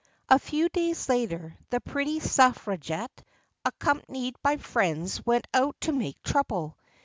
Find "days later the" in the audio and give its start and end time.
0.67-1.79